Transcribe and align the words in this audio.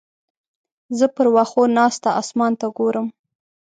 زه 0.97 1.05
پر 1.15 1.27
وښو 1.35 1.63
ناسته 1.77 2.09
اسمان 2.21 2.53
ته 2.59 2.67
ګورم. 2.77 3.07